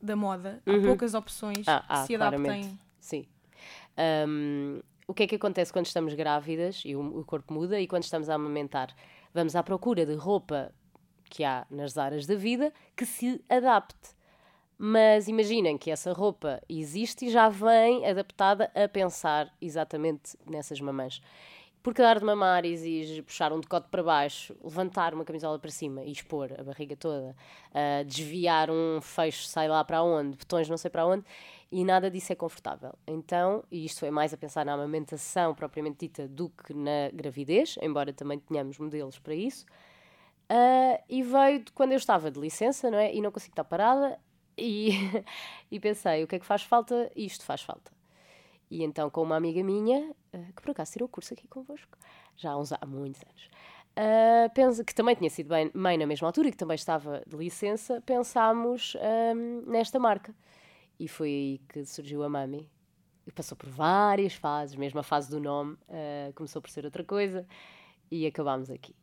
[0.00, 0.84] da moda, há Uhum.
[0.84, 2.50] poucas opções Ah, que ah, se claramente.
[2.50, 2.78] adaptem?
[3.00, 3.26] Sim.
[3.96, 7.86] Ahm, o que é que acontece quando estamos grávidas e o, o corpo muda e
[7.86, 8.94] quando estamos a amamentar?
[9.34, 10.72] Vamos à procura de roupa
[11.30, 14.16] que há nas áreas da vida que se adapte.
[14.80, 21.20] Mas imaginem que essa roupa existe e já vem adaptada a pensar exatamente nessas mamães.
[21.88, 26.04] Porque dar de mamar exige puxar um decote para baixo, levantar uma camisola para cima
[26.04, 27.34] e expor a barriga toda,
[27.70, 31.24] uh, desviar um fecho, sai lá para onde, botões não sei para onde,
[31.72, 32.92] e nada disso é confortável.
[33.06, 37.78] Então, e isto é mais a pensar na amamentação propriamente dita do que na gravidez,
[37.80, 39.64] embora também tenhamos modelos para isso.
[40.50, 43.14] Uh, e veio de quando eu estava de licença, não é?
[43.14, 44.20] E não consigo estar parada,
[44.58, 44.90] e,
[45.72, 47.10] e pensei, o que é que faz falta?
[47.16, 47.97] Isto faz falta.
[48.70, 51.96] E então, com uma amiga minha, uh, que por acaso tirou o curso aqui convosco,
[52.36, 53.50] já há, uns, há muitos anos,
[53.96, 57.22] uh, penso, que também tinha sido bem, mãe na mesma altura e que também estava
[57.26, 58.96] de licença, pensámos
[59.34, 60.34] um, nesta marca.
[60.98, 62.68] E foi aí que surgiu a Mami.
[63.26, 67.04] E passou por várias fases, mesmo a fase do nome uh, começou por ser outra
[67.04, 67.46] coisa
[68.10, 68.94] e acabámos aqui.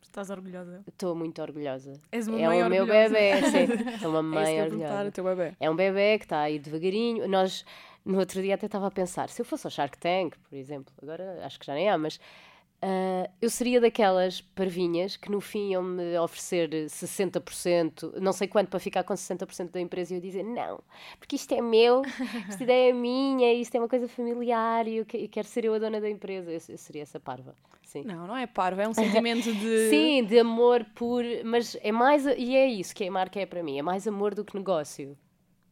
[0.00, 0.82] Estás orgulhosa?
[0.86, 1.94] Estou muito orgulhosa.
[2.10, 3.98] És uma é mãe o meu bebê, sim.
[3.98, 5.08] Sou uma mãe é orgulhosa.
[5.08, 5.54] o teu bebê.
[5.58, 7.26] É um bebê que está aí devagarinho.
[7.28, 7.64] Nós,
[8.04, 10.92] no outro dia, até estava a pensar: se eu fosse ao Shark Tank, por exemplo,
[11.02, 15.70] agora acho que já nem há, mas uh, eu seria daquelas parvinhas que no fim
[15.70, 20.20] iam me oferecer 60%, não sei quanto, para ficar com 60% da empresa e eu
[20.20, 20.80] dizer: não,
[21.18, 22.02] porque isto é meu,
[22.48, 25.64] esta ideia é minha, isto é uma coisa familiar e eu, que- eu quero ser
[25.64, 26.50] eu a dona da empresa.
[26.50, 27.54] Eu, eu seria essa parva.
[27.84, 28.04] Sim.
[28.04, 29.90] Não, não é parvo, é um sentimento de.
[29.90, 31.22] Sim, de amor por.
[31.44, 32.24] Mas é mais.
[32.24, 33.78] E é isso que a marca é para mim.
[33.78, 35.16] É mais amor do que negócio.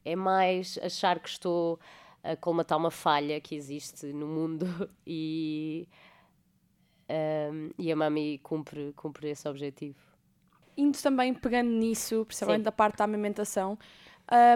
[0.05, 1.79] É mais achar que estou
[2.23, 4.67] a colmatar uma falha que existe no mundo
[5.07, 5.89] e.
[7.53, 9.99] um, e a Mami cumpre, cumpre esse objetivo.
[10.77, 12.65] Indo também pegando nisso, principalmente Sim.
[12.65, 13.79] da parte da amamentação,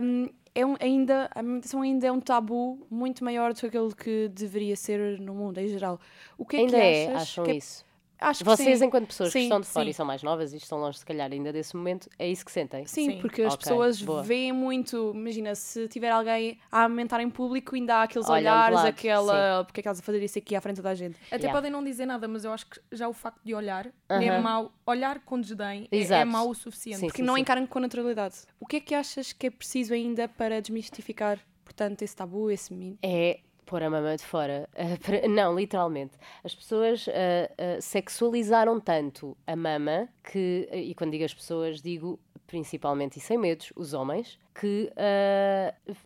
[0.03, 3.95] hum, é um- ainda, a amamentação ainda é um tabu muito maior do que aquele
[3.95, 6.01] que deveria ser no mundo em geral.
[6.39, 7.23] O que é Ainda que é, achas?
[7.23, 7.85] acham que é- isso.
[8.25, 8.85] Acho que Vocês, sim.
[8.87, 9.91] enquanto pessoas que Sim, estão de fora sim.
[9.91, 12.51] e são mais novas e estão longe, se calhar, ainda desse momento, é isso que
[12.51, 12.87] sentem.
[12.87, 13.19] Sim, Sim.
[13.21, 14.23] porque as Ok, pessoas boa.
[14.23, 15.13] veem muito.
[15.15, 19.65] Imagina, se tiver alguém a amamentar em público, ainda há aqueles Olham olhares, lado, aquela.
[19.65, 21.17] Porque é que estás a fazer isso aqui à frente da gente?
[21.27, 21.53] Até Yeah.
[21.53, 24.41] podem não dizer nada, mas eu acho que já o facto de olhar é Aham.
[24.41, 24.73] mau.
[24.87, 27.01] Olhar com desdém é- é, mau o suficiente.
[27.01, 28.37] Sim, Porque não encaram com naturalidade.
[28.59, 32.73] O que é que achas que é preciso ainda para desmistificar, portanto, esse tabu, esse
[32.73, 32.99] mito?
[33.03, 34.69] é pôr a mama de fora.
[35.05, 36.17] Para- não, literalmente.
[36.43, 42.19] As pessoas ah, ah, sexualizaram tanto a mama que, e quando digo as pessoas, digo
[42.47, 44.91] principalmente e sem medos, os homens, que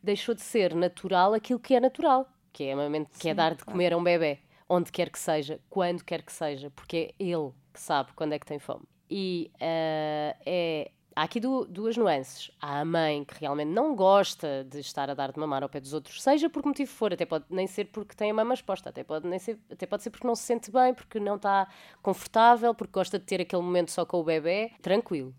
[0.03, 3.65] deixou de ser natural aquilo que é natural, que é, amamento- que é dar de
[3.65, 7.51] comer a um bebê, onde quer que seja, quando quer que seja, porque é ele
[7.75, 8.85] que sabe quando é que tem fome.
[9.11, 12.49] E é Há aqui du- duas nuances.
[12.63, 15.81] Há a mãe que realmente não gosta de estar a dar de mamar ao pé
[15.81, 18.55] dos outros, seja por que motivo for, até pode nem ser porque tem a mama
[18.55, 21.35] exposta, até pode, nem ser, até pode ser porque não se sente bem, porque não
[21.35, 21.67] está
[22.01, 25.35] confortável, porque gosta de ter aquele momento só com o bebê, tranquilo.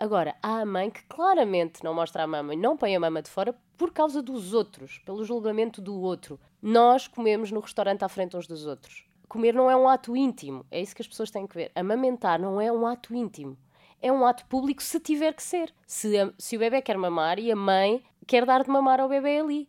[0.00, 3.20] Agora, há a mãe que claramente não mostra a mama e não põe a mama
[3.20, 6.40] de fora por causa dos outros, pelo julgamento do outro.
[6.62, 9.04] Nós comemos no restaurante à frente uns dos outros.
[9.28, 11.70] Comer não é um ato íntimo, é isso que as pessoas têm que ver.
[11.74, 13.58] Amamentar não é um ato íntimo
[14.00, 15.72] é um ato público se tiver que ser.
[15.86, 19.08] Se, a- se o bebê quer mamar e a mãe quer dar de mamar ao
[19.08, 19.68] bebê ali.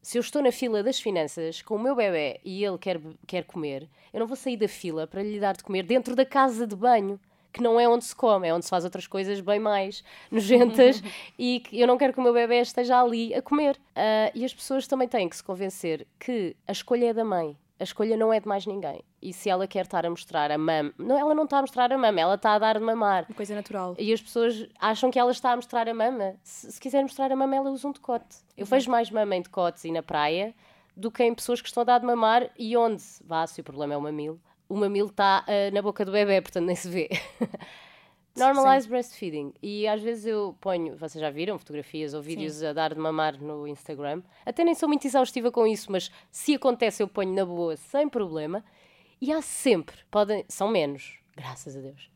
[0.00, 3.44] Se eu estou na fila das finanças com o meu bebê e ele quer, quer
[3.44, 6.66] comer, eu não vou sair da fila para lhe dar de comer dentro da casa
[6.66, 7.20] de banho,
[7.52, 11.02] que não é onde se come, é onde se faz outras coisas bem mais nojentas
[11.38, 13.78] e que eu não quero que o meu bebê esteja ali a comer.
[13.94, 17.56] Ah, e as pessoas também têm que se convencer que a escolha é da mãe.
[17.80, 19.02] A escolha não é de mais ninguém.
[19.22, 21.92] E se ela quer estar a mostrar a mama, não, ela não está a mostrar
[21.92, 23.26] a mama, ela está a dar de mamar.
[23.28, 23.94] Uma coisa natural.
[23.98, 26.34] E as pessoas acham que ela está a mostrar a mama.
[26.42, 28.38] Se, se quiser mostrar a mama, ela usa um decote.
[28.56, 30.54] Eu vejo mais mama em decotes e na praia
[30.96, 33.64] do que em pessoas que estão a dar de mamar e onde, vá, se o
[33.64, 36.88] problema é o mamilo, o mamilo está ah, na boca do bebê, portanto nem se
[36.88, 37.08] vê.
[38.38, 39.52] Normalize breastfeeding.
[39.62, 43.40] E às vezes eu ponho, vocês já viram fotografias ou vídeos a dar de mamar
[43.40, 44.22] no Instagram.
[44.46, 48.08] Até nem sou muito exaustiva com isso, mas se acontece eu ponho na boa, sem
[48.08, 48.64] problema.
[49.20, 52.08] E há sempre, podem, são menos, graças a Deus,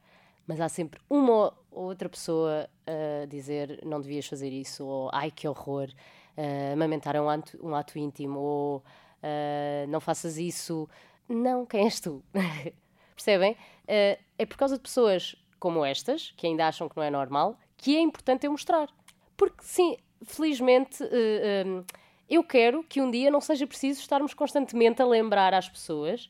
[0.46, 5.30] mas há sempre uma ou outra pessoa a dizer não devias fazer isso, ou ai
[5.30, 5.88] que horror,
[6.37, 8.85] uh, amamentar é um ato, um ato íntimo, ou
[9.22, 10.88] ah, não faças isso.
[11.28, 12.22] Não, quem és tu?
[13.14, 13.56] Percebem?
[13.88, 17.57] Ah, é por causa de pessoas como estas, que ainda acham que não é normal,
[17.77, 18.88] que é importante eu mostrar.
[19.37, 21.85] Porque, sim, felizmente, eh, um,
[22.29, 26.29] eu quero que um dia não seja preciso estarmos constantemente a lembrar às pessoas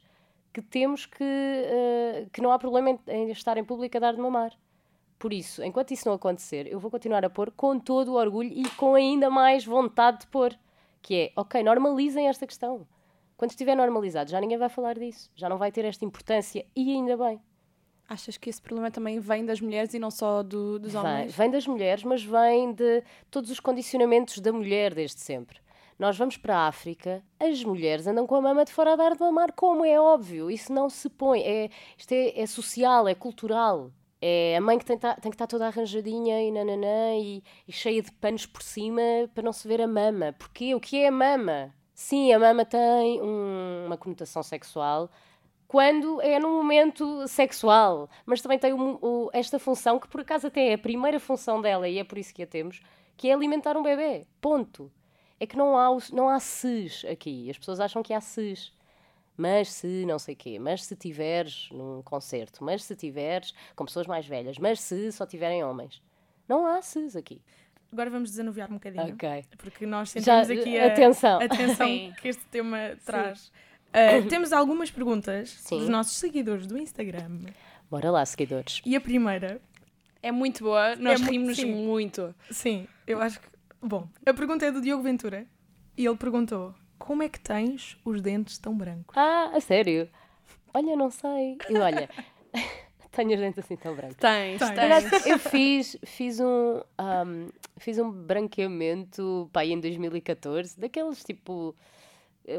[0.53, 1.25] que temos que.
[1.25, 4.53] eh, que não há problema em, em estar em público a dar de mamar.
[5.19, 8.53] Por isso, enquanto isso não acontecer, eu vou continuar a pôr com todo o orgulho
[8.53, 10.55] e com ainda mais vontade de pôr.
[11.01, 12.87] Que é, ok, normalizem esta questão.
[13.39, 16.93] Quando estiver normalizado, já ninguém vai falar disso, já não vai ter esta importância e
[16.93, 17.41] ainda bem.
[18.13, 21.35] Achas que esse problema também vem das mulheres e não só do, dos Vem, homens?
[21.35, 25.59] vem das mulheres, mas vem de todos os condicionamentos da mulher desde sempre.
[25.99, 29.15] Nós vamos para a África, as mulheres andam com a mama de fora a dar
[29.15, 31.41] de mamar, como é óbvio, isso não se põe.
[31.41, 33.91] É, isto é, é social, é cultural.
[34.21, 37.73] É a mãe que tem, ta- tem que estar toda arranjadinha e nananã e, e
[37.73, 39.01] cheia de panos por cima
[39.35, 40.35] para não se ver a mama.
[40.39, 40.75] Porquê?
[40.75, 41.75] O que é a mama?
[41.95, 45.11] Sim, a mama tem um- uma conotação sexual,
[45.73, 50.49] quando é num momento sexual, mas também tem o- o- esta função que por acaso
[50.49, 52.83] até é a primeira função dela e é por isso que a temos,
[53.17, 54.27] que é alimentar um bebê.
[54.39, 54.93] Ponto.
[55.41, 57.49] É que não há, não há ses aqui.
[57.49, 58.71] As pessoas acham que há ses.
[59.35, 64.07] Mas se não sei quê, mas se tiveres num concerto, mas se tiveres com pessoas
[64.07, 66.03] mais velhas, mas se só tiverem homens.
[66.47, 67.41] Não há ses aqui.
[67.91, 69.15] Agora vamos desanuviar um bocadinho.
[69.15, 69.45] Ok.
[69.57, 71.41] Porque nós Já, sentimos aqui a atenção.
[71.41, 72.13] a atenção Sim.
[72.21, 73.51] que este tema traz.
[73.93, 75.79] Uh, temos algumas perguntas Sim.
[75.79, 77.41] dos nossos seguidores do Instagram.
[77.91, 78.81] Bora lá, seguidores.
[78.87, 79.61] E a primeira,
[80.23, 81.67] É muito boa, nós mu- rimos sim.
[81.67, 82.35] muito.
[82.51, 83.47] sim, eu acho que.
[83.83, 85.47] Bom, a pergunta é do Diogo Ventura.
[85.97, 89.15] E ele perguntou: Como é que tens os dentes tão brancos?
[89.17, 90.09] Ah, a sério?
[90.73, 91.59] Olha, não sei.
[91.69, 92.09] E olha,
[93.13, 94.17] tenho os dentes assim tão brancos.
[94.17, 95.11] Tens, Tens.
[95.11, 95.27] tens.
[95.27, 101.75] Eu fiz, fiz um, ahm, fiz um branqueamento pá, aí em 2014, daqueles tipo,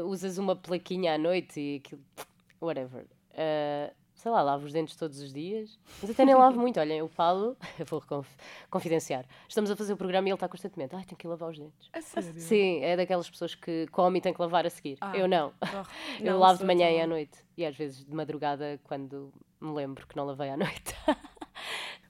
[0.04, 2.00] usas uma plaquinha à noite e aquilo,
[2.60, 3.06] whatever.
[3.36, 6.80] Ah, sei lá, lavo os dentes todos os dias, mas até nem lavo muito.
[6.80, 8.36] Olhem, o Paulo, eu vou conf-
[8.70, 11.58] confidenciar, estamos a fazer o programa e ele está constantemente, ai, tenho que lavar os
[11.58, 11.88] dentes.
[11.92, 12.32] A sério?
[12.40, 14.96] Sim, é daquelas pessoas que come e tem que lavar a seguir.
[15.00, 15.16] Ah.
[15.16, 15.52] Eu não.
[15.62, 15.84] Oh,
[16.24, 17.38] Eu lavo de manhã tão- e à noite.
[17.56, 20.94] E às vezes de madrugada, quando me lembro que não lavei à noite.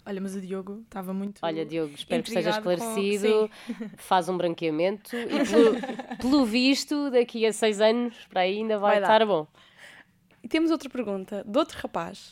[0.07, 1.39] Olha, mas o Diogo estava muito.
[1.43, 3.51] Olha, Diogo, espero que esteja intrigado com- esclarecido.
[3.97, 5.75] Faz um branqueamento e, pelo,
[6.21, 9.47] pelo visto, daqui a seis anos, para aí ainda vai, Vai estar bom.
[10.43, 12.31] E temos outra pergunta de outro rapaz,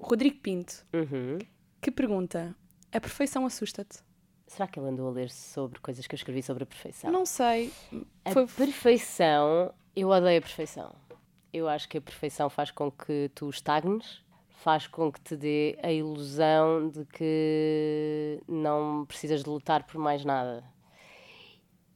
[0.00, 1.38] o Rodrigo Pinto, uhum.
[1.82, 2.56] que pergunta:
[2.90, 3.98] A perfeição assusta-te?
[4.46, 7.10] Será que ele andou a ler sobre coisas que eu escrevi sobre a perfeição?
[7.12, 7.70] Não sei.
[8.24, 10.94] A Foi- perfeição, eu odeio a perfeição.
[11.52, 14.23] Eu acho que a perfeição faz com que tu estagnes,
[14.64, 20.24] faz com que te dê a ilusão de que não precisas de lutar por mais
[20.24, 20.64] nada.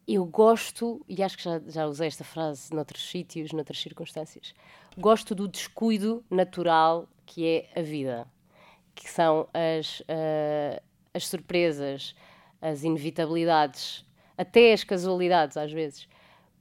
[0.06, 4.52] Eu gosto, e acho que já, já usei esta frase noutros sítios, noutras circunstâncias,
[4.98, 8.28] gosto do descuido natural que é a vida,
[8.94, 10.82] que são as, ah,
[11.14, 12.14] as surpresas,
[12.60, 14.04] as inevitabilidades,
[14.36, 16.06] até as casualidades às vezes,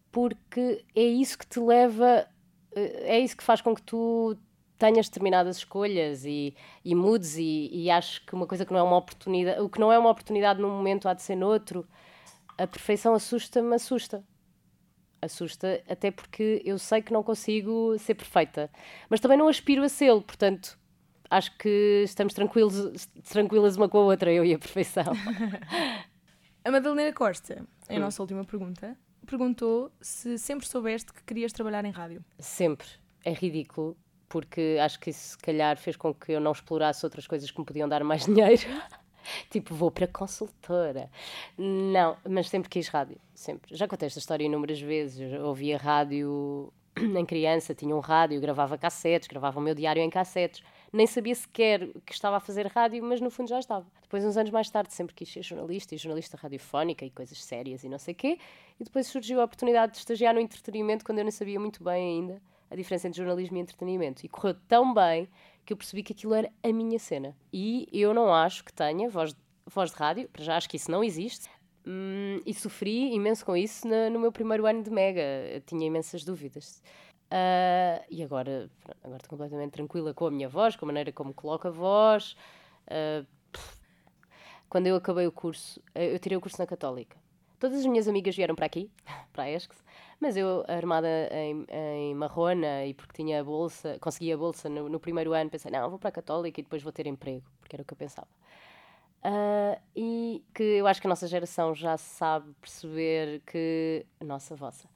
[0.10, 2.26] porque é isso que te leva,
[2.74, 4.38] eh, é isso que faz com que tu
[4.78, 8.84] tenhas determinadas escolhas e, e mudes e, e acho que uma coisa que não é
[8.84, 11.88] uma oportunidade, o que não é uma oportunidade num momento há de ser noutro,
[12.58, 14.24] a perfeição assusta-me, assusta.
[15.22, 18.70] Assusta, até porque eu sei que não consigo ser perfeita,
[19.10, 20.78] mas também não aspiro a sê-lo, portanto,
[21.30, 25.06] acho que estamos tranquilos, tranquilas uma com a outra, eu e a perfeição.
[26.64, 28.00] A Madalena Costa, a Hum.
[28.00, 32.22] nossa última pergunta, perguntou se sempre soubeste que querias trabalhar em rádio.
[32.40, 32.88] Sempre.
[33.24, 33.96] É ridículo,
[34.30, 37.60] porque acho que isso se calhar fez com que eu não explorasse outras coisas que
[37.60, 38.62] me podiam dar mais dinheiro.
[39.50, 41.10] tipo, vou para consultora.
[41.58, 43.18] Não, mas sempre quis rádio.
[43.34, 43.76] Sempre.
[43.76, 45.34] Já contei esta história inúmeras vezes.
[45.34, 50.10] Eu ouvia rádio em criança, tinha um rádio, gravava cassetes, gravava o meu diário em
[50.10, 50.62] cassetes.
[50.92, 53.86] Nem sabia sequer que estava a fazer rádio, mas no fundo já estava.
[54.02, 57.84] Depois, uns anos mais tarde, sempre quis ser jornalista e jornalista radiofónica e coisas sérias
[57.84, 58.40] e não sei quê.
[58.80, 62.22] E depois surgiu a oportunidade de estagiar no entretenimento quando eu não sabia muito bem
[62.22, 64.26] ainda a diferença entre jornalismo e entretenimento.
[64.26, 65.28] E correu tão bem
[65.66, 67.36] que eu percebi que aquilo era a minha cena.
[67.52, 69.36] E eu não acho que tenha voz
[69.70, 71.50] voz de rádio, para já acho que isso não existe.
[71.86, 75.22] Hum, e sofri imenso com isso na- no meu primeiro ano de Mega.
[75.22, 76.82] Eu tinha imensas dúvidas.
[77.30, 78.70] Ah, e agora,
[79.04, 82.36] agora estou completamente tranquila com a minha voz, com a maneira como coloco a voz.
[83.52, 83.78] Pff.
[84.70, 87.18] quando eu acabei o curso, eu tirei o curso na Católica.
[87.60, 88.90] Todas as minhas amigas vieram para aqui,
[89.34, 89.84] para a ESCS,
[90.20, 94.90] mas eu, armada em, em marrona e porque tinha a bolsa, consegui a bolsa no,
[94.90, 97.76] no primeiro ano, pensei, não, vou para a Católica e depois vou ter emprego, porque
[97.76, 98.28] era o que eu pensava.
[99.24, 104.88] Ah, e que eu acho que a nossa geração já sabe perceber que, nossa, vossa,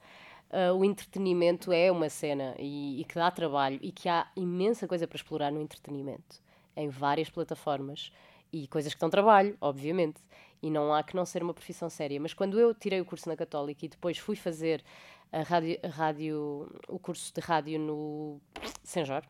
[0.50, 4.88] ah, o entretenimento é uma cena e, e que dá trabalho e que há imensa
[4.88, 6.42] coisa para explorar no entretenimento,
[6.76, 8.12] em várias plataformas
[8.52, 10.20] e coisas que dão trabalho, obviamente,
[10.62, 12.20] e não há que não ser uma profissão séria.
[12.20, 14.82] Mas quando eu tirei o curso na Católica e depois fui fazer
[15.32, 18.40] a rádio, a o curso de rádio no
[18.84, 19.28] São Jorge,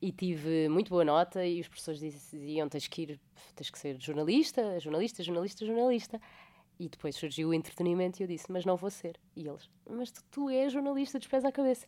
[0.00, 3.20] e tive muito boa nota e os professores diziam tens que ir,
[3.54, 6.20] tens que ser jornalista, jornalista, jornalista, jornalista.
[6.78, 9.20] E depois surgiu o entretenimento e eu disse, mas não vou ser.
[9.36, 11.86] E eles, mas tu, tu és jornalista dos à cabeça.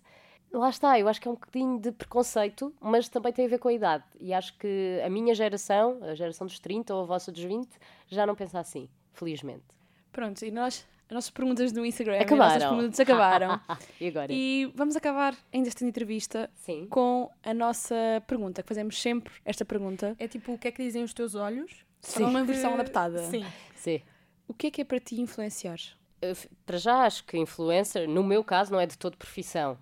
[0.53, 3.59] Lá está, eu acho que é um bocadinho de preconceito, mas também tem a ver
[3.59, 4.05] com a idade.
[4.21, 7.69] E acho que a minha geração, a geração dos 30 ou a vossa dos 20,
[8.09, 9.65] já não pensa assim, felizmente.
[10.13, 12.45] Pronto, e nós, as nossas perguntas no Instagram, Acabaram.
[12.45, 13.61] as nossas perguntas acabaram.
[13.99, 14.31] e agora?
[14.31, 16.87] e vamos acabar ainda esta entrevista Sim.
[16.87, 20.83] com a nossa pergunta, que fazemos sempre esta pergunta, É tipo, o que é que
[20.83, 21.85] dizem os teus olhos?
[22.03, 23.23] só numa versão adaptada.
[23.23, 23.45] Sim.
[23.75, 24.03] Sim.
[24.47, 25.79] O que é que é para ti influenciar?
[26.21, 26.37] Eu,
[26.67, 29.79] para já acho que influencer, no meu caso, não é de todo profissão.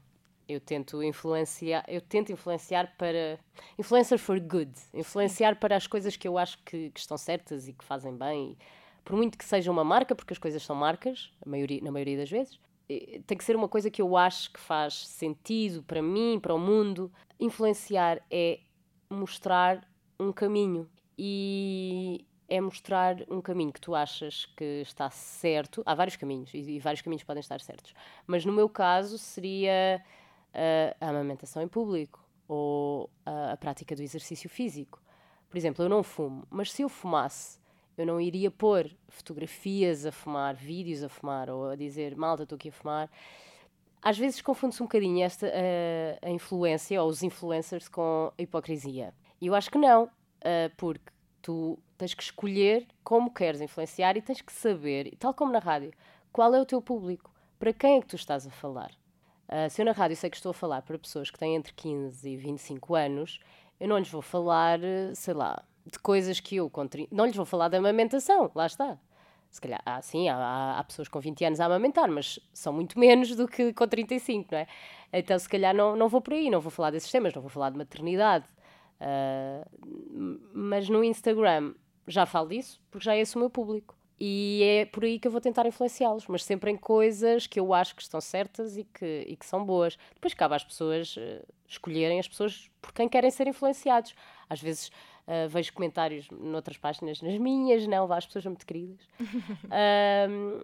[0.50, 3.38] Eu tento influenciar, eu tento influenciar para
[3.78, 7.72] influencer for good, influenciar para as coisas que eu acho que, que estão certas e
[7.72, 8.58] que fazem bem.
[9.04, 12.28] Por muito que seja uma marca, porque as coisas são marcas, maioria, na maioria das
[12.28, 12.58] vezes,
[12.88, 16.52] eh, tem que ser uma coisa que eu acho que faz sentido para mim, para
[16.52, 17.12] o mundo.
[17.38, 18.58] Influenciar é
[19.08, 25.80] mostrar um caminho e é mostrar um caminho que tu achas que está certo.
[25.86, 27.94] Há vários caminhos e, e vários caminhos podem estar certos,
[28.26, 30.02] mas no meu caso seria
[30.54, 35.00] ah, a amamentação em público ou a, a prática do exercício físico.
[35.48, 37.58] Por exemplo, eu não fumo, mas se eu fumasse,
[37.96, 42.56] eu não iria pôr fotografias a fumar, vídeos a fumar ou a dizer malta, estou
[42.56, 43.10] aqui a fumar.
[44.02, 49.12] Às vezes confunde-se um bocadinho esta a, a influência ou os influencers com a hipocrisia.
[49.40, 50.10] E eu acho que não,
[50.42, 55.52] ah, porque tu tens que escolher como queres influenciar e tens que saber, tal como
[55.52, 55.92] na rádio,
[56.32, 58.90] qual é o teu público, para quem é que tu estás a falar.
[59.52, 61.72] Ah, se eu na rádio sei que estou a falar para pessoas que têm entre
[61.74, 63.40] 15 e 25 anos,
[63.80, 66.70] eu não lhes vou falar, eh, sei lá, de coisas que eu.
[66.70, 68.96] com tri- Não lhes vou falar da amamentação, lá está.
[69.50, 72.72] Se calhar, ah, sim, há, há- há pessoas com 20 anos a amamentar, mas são
[72.72, 74.66] muito menos do que com 35, não é?
[75.12, 77.48] Então, se calhar, não, não vou por aí, não vou falar desses temas, não vou
[77.50, 78.46] falar de maternidade.
[79.00, 81.74] Ah, m- mas no Instagram
[82.06, 83.96] já falo disso, porque já é esse o meu público.
[84.22, 87.72] E é por aí que eu vou tentar influenciá-los, mas sempre em coisas que eu
[87.72, 89.98] acho que estão certas e que, e que são boas.
[90.12, 94.14] Depois cabe às pessoas eh, escolherem as pessoas por quem querem ser influenciados.
[94.46, 94.90] Às vezes
[95.26, 99.00] eh, vejo comentários noutras páginas, nas minhas, não, vá, as pessoas são muito queridas,
[99.70, 100.60] ahm,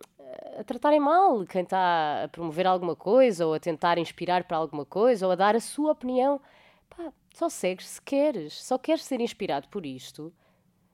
[0.58, 4.84] a tratarem mal quem está a promover alguma coisa ou a tentar inspirar para alguma
[4.84, 6.40] coisa ou a dar a sua opinião.
[6.90, 10.30] Pá, só segues se queres, só queres ser inspirado por isto.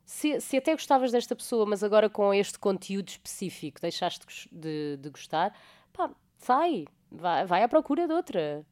[0.05, 4.97] Se, se até gostavas desta pessoa, mas agora com este conteúdo específico deixaste de de,
[4.99, 5.55] de gostar,
[5.93, 8.65] pá, sai, vai, vai à procura de outra.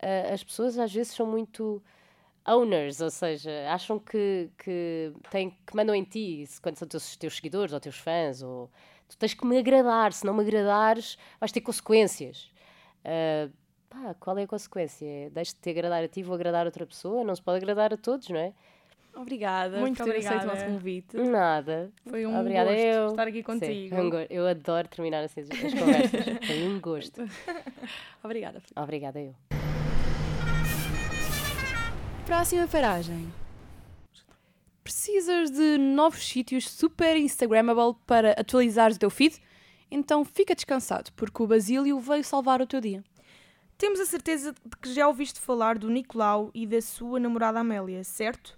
[0.00, 1.82] Ah, as pessoas às vezes são muito
[2.46, 7.36] owners, ou seja, acham que, que, têm, que mandam em ti quando são teus, teus
[7.36, 8.70] seguidores ou teus fãs, ou
[9.08, 12.50] tu tens que me agradar, se não me agradares, vais ter consequências.
[13.04, 13.50] Ah,
[13.90, 15.06] pá, qual é a consequência?
[15.06, 17.24] É, Deixe-te te agradar a ti, vou agradar outra pessoa?
[17.24, 18.54] Não se pode agradar a todos, não é?
[19.20, 20.60] Obrigada Muito por ter aceito o obrigada.
[20.60, 21.16] nosso convite.
[21.16, 21.90] Nada.
[22.08, 23.06] Foi um Obrigada gosto eu.
[23.08, 23.94] estar aqui Sim, contigo.
[23.96, 26.24] foi um go- eu adoro terminar assim as, as conversas.
[26.46, 27.22] Foi um gosto.
[28.22, 28.62] Obrigada.
[28.76, 29.34] Obrigada eu.
[32.26, 33.32] Próxima paragem.
[34.84, 39.38] Precisas de novos sítios super Instagrammable para atualizares o teu feed?
[39.90, 43.02] Então fica descansado, porque o Basílio veio salvar o teu dia.
[43.78, 48.02] Temos a certeza de que já ouviste falar do Nicolau e da sua namorada Amélia,
[48.02, 48.57] certo?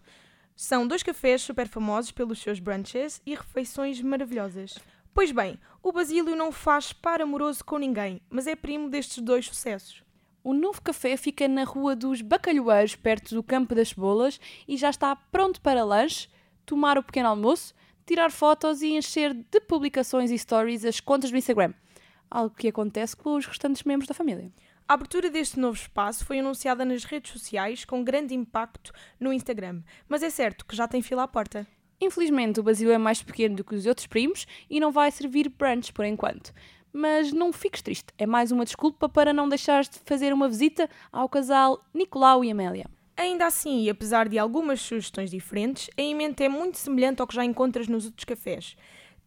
[0.55, 4.79] São dois cafés super famosos pelos seus brunches e refeições maravilhosas.
[5.13, 9.47] Pois bem, o Basílio não faz par amoroso com ninguém, mas é primo destes dois
[9.47, 10.05] sucessos.
[10.43, 14.89] O novo café fica na Rua dos Bacalhoeiros, perto do Campo das Cebolas, e já
[14.89, 16.29] está pronto para lanche,
[16.65, 17.75] tomar o pequeno almoço,
[18.07, 21.75] tirar fotos e encher de publicações e stories as contas do Instagram.
[22.31, 24.51] Algo que acontece com os restantes membros da família.
[24.91, 29.85] A abertura deste novo espaço foi anunciada nas redes sociais com grande impacto no Instagram,
[30.09, 31.65] mas é certo que já tem fila à porta.
[32.01, 35.49] Infelizmente, o Basílio é mais pequeno do que os outros primos e não vai servir
[35.49, 36.53] brunch por enquanto.
[36.93, 40.91] Mas não fiques triste, é mais uma desculpa para não deixares de fazer uma visita
[41.13, 42.87] ao casal Nicolau e Amélia.
[43.17, 47.37] Ainda assim, e apesar de algumas sugestões diferentes, a emenda é muito semelhante ao que
[47.37, 48.75] já encontras nos outros cafés.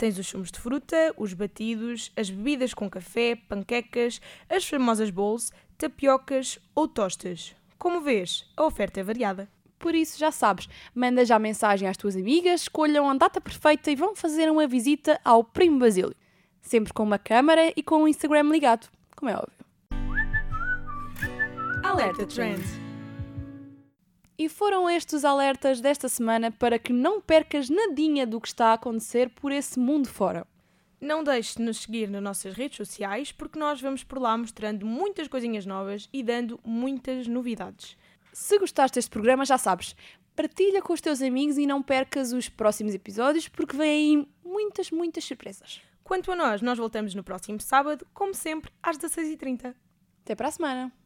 [0.03, 5.49] Tens os sumos de fruta, os batidos, as bebidas com café, panquecas, as famosas bowls,
[5.77, 7.55] tapiocas ou tostas.
[7.77, 9.47] Como vês, a oferta é variada.
[9.79, 13.95] Por isso, já sabes, manda já mensagem às tuas amigas, escolham a data perfeita e
[13.95, 16.13] vão fazer uma visita ao Primo Basílio.
[16.61, 19.55] Sempre com uma câmara e com o Instagram ligado, como é óbvio.
[21.81, 22.82] Alerta Trend.
[24.37, 28.67] E foram estes os alertas desta semana para que não percas nadinha do que está
[28.67, 30.47] a acontecer por esse mundo fora.
[30.99, 34.85] Não deixes de nos seguir nas nossas redes sociais porque nós vamos por lá mostrando
[34.85, 37.97] muitas coisinhas novas e dando muitas novidades.
[38.31, 39.95] Se gostaste deste programa, já sabes,
[40.35, 44.89] partilha com os teus amigos e não percas os próximos episódios porque vêm aí muitas,
[44.89, 45.81] muitas surpresas.
[46.03, 49.75] Quanto a nós, nós voltamos no próximo sábado, como sempre, às 16h30.
[50.23, 51.02] Até para a semana!